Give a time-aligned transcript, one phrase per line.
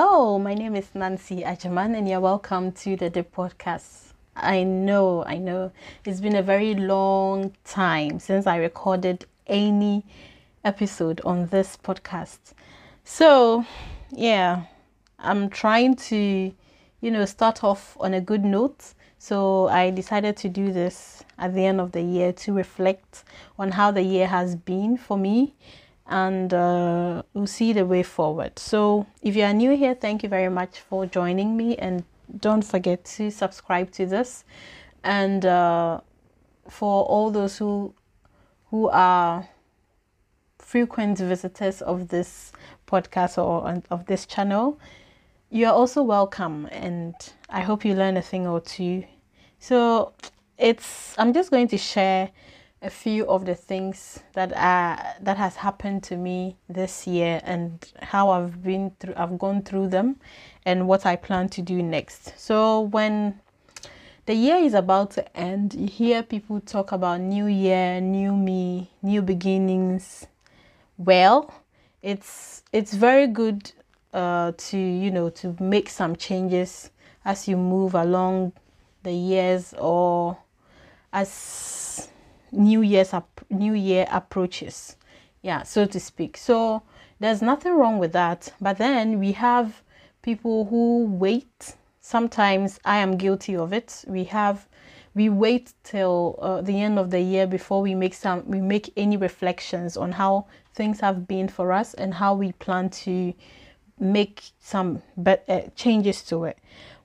[0.00, 4.12] Hello, my name is Nancy Agyemang, and you're welcome to the Dip Podcast.
[4.36, 5.72] I know, I know,
[6.04, 10.04] it's been a very long time since I recorded any
[10.64, 12.38] episode on this podcast.
[13.02, 13.64] So,
[14.12, 14.66] yeah,
[15.18, 16.54] I'm trying to,
[17.00, 18.94] you know, start off on a good note.
[19.18, 23.24] So, I decided to do this at the end of the year to reflect
[23.58, 25.56] on how the year has been for me
[26.08, 28.58] and uh, we'll see the way forward.
[28.58, 32.02] So, if you are new here, thank you very much for joining me, and
[32.40, 34.44] don't forget to subscribe to this.
[35.04, 36.00] And uh,
[36.68, 37.94] for all those who
[38.70, 39.48] who are
[40.58, 42.52] frequent visitors of this
[42.86, 44.78] podcast or of this channel,
[45.50, 47.14] you are also welcome, and
[47.50, 49.04] I hope you learn a thing or two.
[49.58, 50.12] So,
[50.56, 52.30] it's I'm just going to share
[52.80, 57.92] a few of the things that are that has happened to me this year and
[58.00, 60.16] how I've been through I've gone through them
[60.64, 62.38] and what I plan to do next.
[62.38, 63.40] So when
[64.26, 68.90] the year is about to end, you hear people talk about new year, new me,
[69.02, 70.26] new beginnings.
[70.98, 71.52] Well,
[72.02, 73.72] it's it's very good
[74.12, 76.90] uh, to you know to make some changes
[77.24, 78.52] as you move along
[79.02, 80.38] the years or
[81.12, 82.08] as
[82.52, 84.96] new year's up new year approaches.
[85.42, 86.36] Yeah so to speak.
[86.36, 86.82] So
[87.20, 88.52] there's nothing wrong with that.
[88.60, 89.82] But then we have
[90.22, 91.76] people who wait.
[92.00, 94.04] Sometimes i am guilty of it.
[94.06, 94.66] We have
[95.14, 98.92] we wait till uh, the end of the year before we make some we make
[98.96, 103.34] any reflections on how things have been for us and how we plan to
[103.98, 106.58] make some be- uh, changes to it.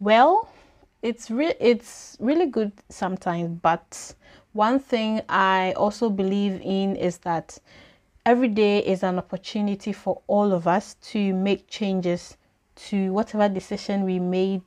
[0.00, 0.48] Well
[1.02, 4.14] it's re- it's really good sometimes but
[4.52, 7.58] one thing I also believe in is that
[8.26, 12.36] every day is an opportunity for all of us to make changes
[12.74, 14.62] to whatever decision we made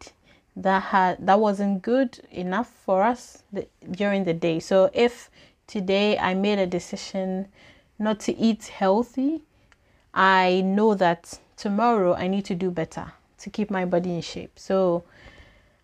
[0.56, 4.60] that had that wasn't good enough for us the, during the day.
[4.60, 5.30] So if
[5.68, 7.48] today I made a decision
[8.00, 9.44] not to eat healthy,
[10.14, 14.58] I know that tomorrow I need to do better to keep my body in shape.
[14.58, 15.04] So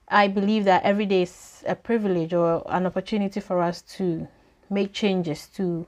[0.09, 4.27] I believe that every day is a privilege or an opportunity for us to
[4.69, 5.87] make changes to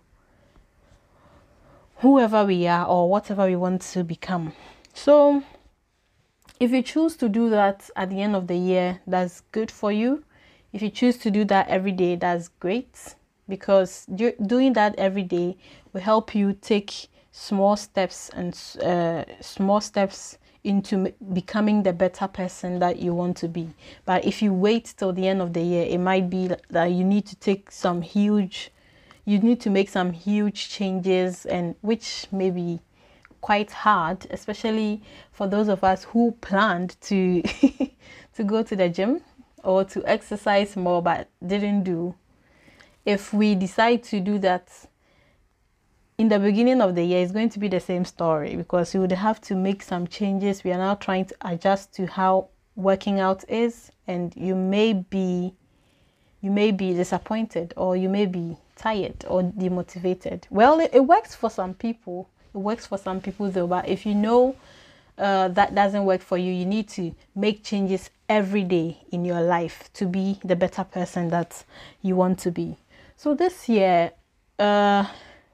[1.97, 4.53] whoever we are or whatever we want to become.
[4.94, 5.44] So,
[6.59, 9.91] if you choose to do that at the end of the year, that's good for
[9.91, 10.25] you.
[10.74, 13.16] If you choose to do that every day, that's great
[13.47, 15.58] because doing that every day
[15.94, 18.53] will help you take small steps and
[18.84, 20.38] uh, small steps
[20.69, 23.74] into becoming the better person that you want to be.
[24.06, 27.03] But if you wait till the end of the year, it might be that you
[27.03, 28.72] need to take some huge,
[29.25, 32.79] you need to make some huge changes, and which may be
[33.41, 37.41] quite hard, especially for those of us who planned to
[38.35, 39.22] to go to the gym
[39.63, 42.13] or to exercise more but didn't do.
[43.06, 44.69] If we decide to do that
[46.19, 49.00] in the beginning of the year it's going to be the same story because you
[49.00, 50.66] would have to make some changes.
[50.66, 55.53] We are now trying to adjust to how working out is and you may be
[56.41, 60.44] you may be disappointed or you may be tired or demotivated.
[60.50, 62.29] Well it, it works for some people.
[62.53, 64.58] It works for some people though but if you know
[65.18, 69.41] uh, that doesn't work for you you need to make changes every day in your
[69.41, 71.63] life to be the better person that
[72.02, 72.75] you want to be.
[73.16, 74.12] So this year
[74.59, 75.06] uh,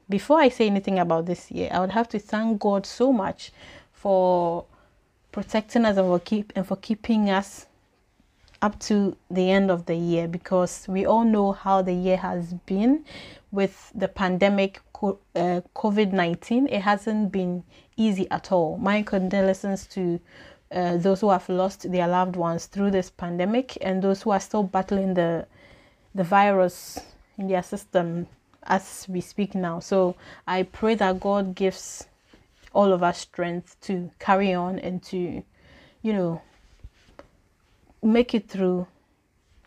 [0.09, 3.51] before I say anything about this year, I would have to thank God so much
[3.91, 4.65] for
[5.31, 7.65] protecting us and for keep and for keeping us
[8.61, 12.53] up to the end of the year because we all know how the year has
[12.65, 13.03] been
[13.51, 16.67] with the pandemic uh, COVID 19.
[16.67, 17.63] It hasn't been
[17.97, 18.77] easy at all.
[18.77, 20.19] My condolences to
[20.71, 24.39] uh, those who have lost their loved ones through this pandemic and those who are
[24.39, 25.45] still battling the
[26.13, 26.99] the virus
[27.37, 28.27] in their system
[28.65, 29.79] as we speak now.
[29.79, 30.15] So
[30.47, 32.05] I pray that God gives
[32.73, 35.43] all of us strength to carry on and to,
[36.01, 36.41] you know,
[38.03, 38.87] make it through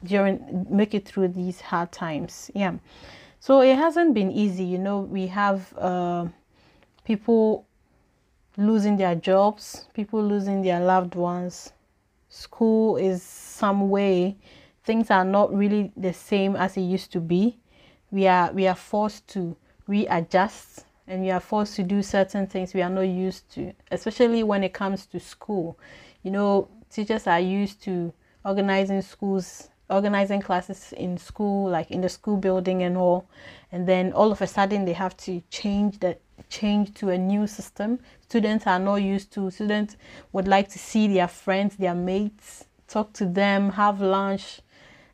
[0.04, 2.50] during make it through these hard times.
[2.54, 2.74] Yeah.
[3.40, 5.00] So it hasn't been easy, you know.
[5.00, 6.26] We have uh,
[7.04, 7.66] people
[8.56, 11.72] losing their jobs, people losing their loved ones.
[12.28, 14.36] School is some way
[14.84, 17.58] things are not really the same as it used to be
[18.10, 19.56] we are we are forced to
[19.86, 24.42] readjust and we are forced to do certain things we are not used to especially
[24.42, 25.78] when it comes to school
[26.22, 28.12] you know teachers are used to
[28.44, 33.26] organizing schools organizing classes in school like in the school building and all
[33.72, 36.16] and then all of a sudden they have to change the
[36.48, 37.98] change to a new system.
[38.22, 39.50] Students are not used to.
[39.50, 39.96] Students
[40.32, 44.60] would like to see their friends, their mates, talk to them, have lunch,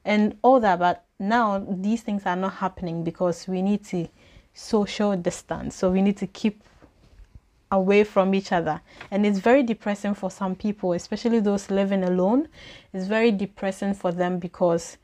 [0.05, 0.79] and all that.
[0.79, 4.09] But now these things are not happening because we need to
[4.53, 5.75] social distance.
[5.75, 6.63] So we need to keep
[7.71, 8.81] away from each other.
[9.11, 12.49] And it's very depressing for some people, especially those living alone.
[12.93, 14.97] It's very depressing for them because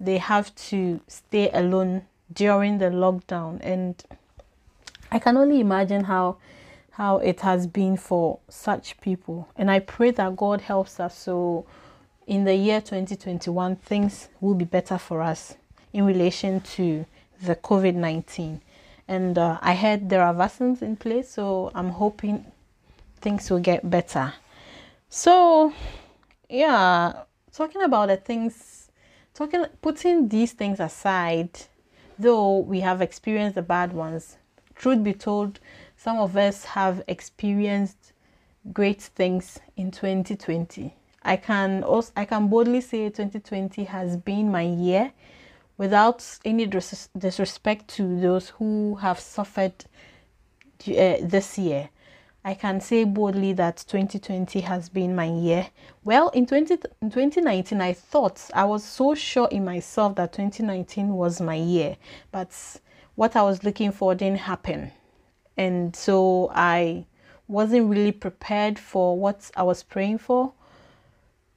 [0.00, 2.02] they have to stay alone
[2.32, 3.60] during the lockdown.
[3.62, 4.02] And
[5.12, 6.38] I can only imagine how
[6.92, 9.48] how it has been for such people.
[9.56, 11.66] And I pray that God helps us so
[12.26, 15.56] in the year 2021 things will be better for us
[15.92, 17.04] in relation to
[17.42, 18.60] the COVID-19
[19.06, 22.46] and uh, I heard there are vaccines in place, so I'm hoping
[23.20, 24.32] things will get better.
[25.08, 25.72] So,
[26.48, 28.90] yeah, talking about the things,
[29.34, 31.50] talking, putting these things aside,
[32.18, 34.38] though we have experienced the bad ones,
[34.74, 35.60] truth be told,
[35.96, 38.12] some of us have experienced
[38.72, 40.94] great things in 2020.
[41.24, 45.12] I can also I can boldly say 2020 has been my year
[45.78, 49.84] without any dis- disrespect to those who have suffered
[50.86, 51.88] uh, this year.
[52.46, 55.68] I can say boldly that 2020 has been my year.
[56.04, 61.08] Well, in, 20, in 2019, I thought I was so sure in myself that 2019
[61.08, 61.96] was my year,
[62.32, 62.50] but
[63.14, 64.92] what I was looking for didn't happen.
[65.56, 67.06] And so I
[67.48, 70.52] wasn't really prepared for what I was praying for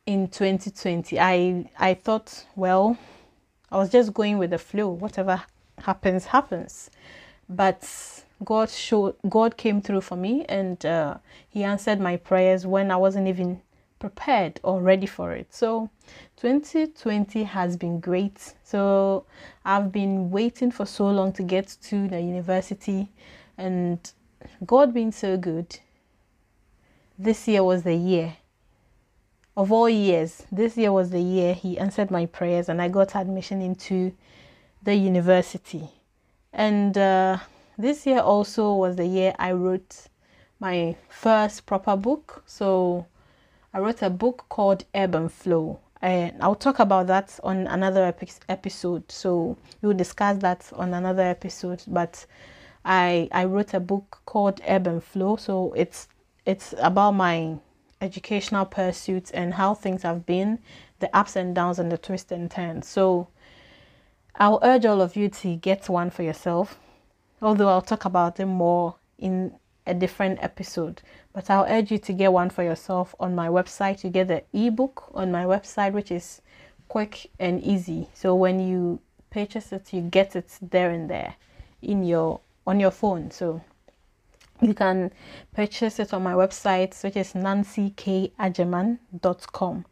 [0.08, 1.20] in 2020.
[1.20, 2.98] I I thought, well,
[3.72, 4.90] I was just going with the flow.
[4.90, 5.44] Whatever
[5.78, 6.90] happens, happens.
[7.48, 7.88] But
[8.44, 11.18] God showed, God came through for me, and uh,
[11.50, 13.62] He answered my prayers when I wasn't even
[14.00, 15.54] prepared or ready for it.
[15.54, 15.90] So,
[16.38, 18.54] 2020 has been great.
[18.64, 19.26] So,
[19.66, 23.10] I've been waiting for so long to get to the university,
[23.58, 24.00] and
[24.66, 25.80] God being so good,
[27.20, 28.38] this year was the year
[29.58, 33.16] of all years, this year was the year he answered my prayers and I got
[33.16, 34.14] admission into
[34.84, 35.90] the university.
[36.54, 37.40] And uh,
[37.76, 40.10] this year also was the year I wrote
[40.60, 42.44] my first proper book.
[42.46, 43.08] So
[43.74, 45.80] I wrote a book called Ebb and Flow.
[46.04, 49.12] And I'll talk about that on another epi- episode.
[49.12, 51.82] So we'll discuss that on another episode.
[51.88, 52.28] But
[52.86, 55.36] I I wrote a book called Ebb and Flow.
[55.36, 56.08] So it's
[56.46, 57.58] it's about my
[58.02, 60.60] educational pursuits and how things have been,
[61.00, 62.88] the ups and downs and the twists and turns.
[62.88, 63.28] So
[64.36, 66.78] I'll urge all of you to get one for yourself,
[67.42, 69.54] although I'll talk about it more in
[69.86, 71.02] a different episode.
[71.34, 74.04] But I'll urge you to get one for yourself on my website.
[74.04, 76.42] You get the ebook on my website, which is
[76.88, 78.10] quick and easy.
[78.14, 81.36] So when you purchase it, you get it there and there
[81.82, 83.32] in your on your phone.
[83.32, 83.62] So
[84.62, 85.12] you can
[85.54, 89.86] purchase it on my website, which is nancykagyemang.com.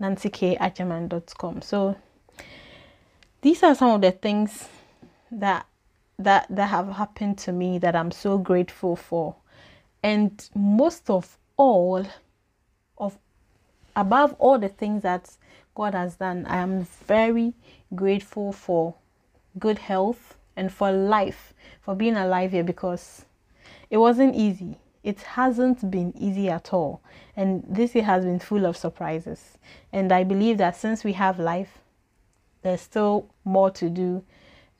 [0.00, 1.62] nancykagyemang.com.
[1.62, 1.96] So
[3.40, 4.68] these are some of the things
[5.30, 5.66] that
[6.18, 9.36] that that have happened to me that I'm so grateful for.
[10.02, 12.06] And most of all,
[12.98, 13.18] of
[13.96, 15.30] above all the things that
[15.74, 17.54] God has done, I am very
[17.94, 18.94] grateful for
[19.58, 23.24] good health and for life, for being alive here because
[23.92, 24.78] it wasn't easy.
[25.04, 27.02] It hasn't been easy at all.
[27.36, 29.58] And this year has been full of surprises.
[29.92, 31.78] And I believe that since we have life,
[32.62, 34.24] there's still more to do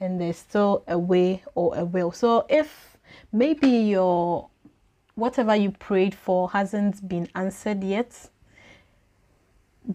[0.00, 2.10] and there's still a way or a will.
[2.10, 2.96] So if
[3.32, 4.48] maybe your
[5.14, 8.30] whatever you prayed for hasn't been answered yet,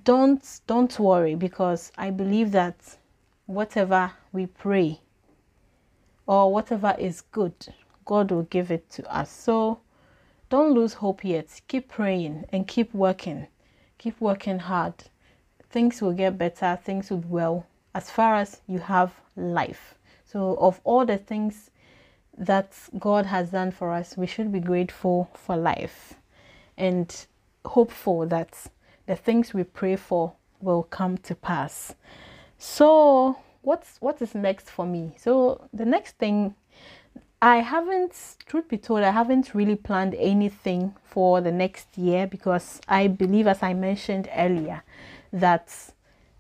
[0.04, 2.98] don't don't worry because I believe that
[3.48, 5.00] whatever we pray
[6.28, 7.56] or whatever is good
[8.08, 9.30] God will give it to us.
[9.32, 9.80] So
[10.50, 11.62] don't lose hope yet.
[11.68, 13.48] Keep praying and keep working.
[13.98, 14.94] Keep working hard.
[15.70, 19.96] Things will get better, things will be well as far as you have life.
[20.26, 21.72] So, of all the things
[22.38, 26.14] that God has done for us, we should be grateful for life
[26.78, 27.14] and
[27.66, 28.68] hopeful that
[29.08, 31.96] the things we pray for will come to pass.
[32.58, 35.14] So, what's what is next for me?
[35.18, 36.56] So, the next thing
[37.42, 42.82] I haven't, truth be told, I haven't really planned anything for the next year because
[42.88, 44.84] I believe, as I mentioned earlier,
[45.32, 45.72] that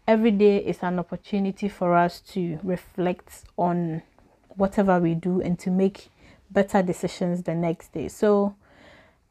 [0.07, 4.01] every day is an opportunity for us to reflect on
[4.49, 6.09] whatever we do and to make
[6.49, 8.07] better decisions the next day.
[8.07, 8.55] So,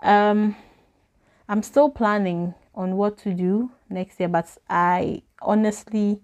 [0.00, 0.54] um,
[1.48, 6.20] I'm still planning on what to do next year, but I honestly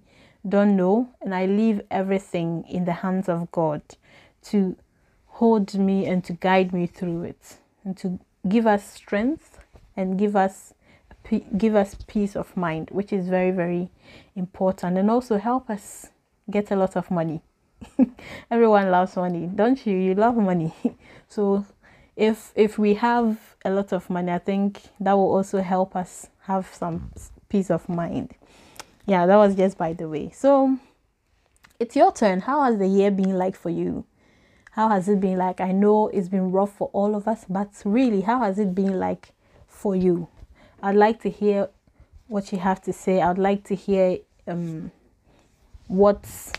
[0.49, 3.83] don't know, and I leave everything in the hands of God
[4.45, 4.77] to
[5.37, 9.59] hold me and to guide me through it and to give us strength
[9.97, 10.75] and give us
[11.57, 13.91] give us peace of mind which is very very
[14.37, 16.09] important and also help us
[16.51, 17.41] get a lot of money.
[18.51, 19.97] Everyone loves money don't you?
[19.97, 20.75] You love money.
[21.29, 21.65] So
[22.15, 26.29] if if we have a lot of money i think that will also help us
[26.41, 27.11] have some
[27.49, 28.35] peace of mind.
[29.07, 30.31] Yeah that was just by the way.
[30.31, 30.79] So
[31.81, 32.41] it's your turn.
[32.41, 34.05] How has the year been like for you
[34.73, 35.61] how has it been like?
[35.61, 38.99] I know it's been rough for all of us, but really, how has it been
[38.99, 39.33] like
[39.69, 40.29] for you?
[40.83, 41.69] I'd like to hear
[42.27, 43.21] what you have to say.
[43.21, 44.91] I'd like to hear um,
[45.89, 46.53] what's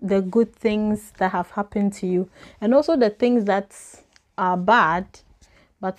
[0.00, 3.76] the good things that have happened to you, and also the things that
[4.38, 5.06] are bad.
[5.78, 5.98] But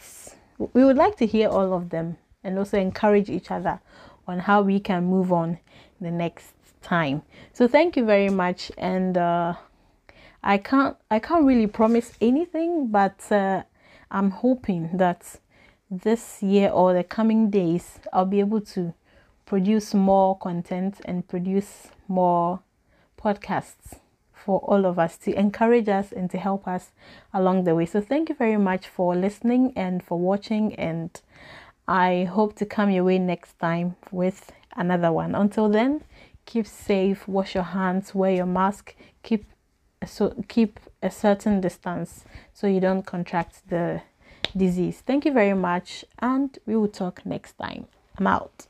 [0.74, 3.80] we would like to hear all of them and also encourage each other
[4.28, 5.60] on how we can move on
[6.02, 7.22] the next time.
[7.54, 9.54] So, thank you very much, and uh,
[10.43, 13.63] I can't I can't really promise anything, but uh,
[14.12, 15.39] I'm hoping that
[15.91, 18.93] this year or the coming days I'll be able to
[19.46, 22.60] produce more content and produce more
[23.17, 23.98] podcasts
[24.31, 26.91] for all of us to encourage us and to help us
[27.34, 27.86] along the way.
[27.86, 31.10] So thank you very much for listening and for watching and
[31.88, 35.34] I hope to come your way next time with another one.
[35.34, 36.03] Until then,
[36.46, 39.46] keep safe, wash your hands, wear your mask, keep
[40.06, 44.01] so keep a certain distance so you don't contract the
[44.56, 45.01] disease.
[45.06, 47.88] Thank you very much and we will talk next time.
[48.18, 48.68] I'm out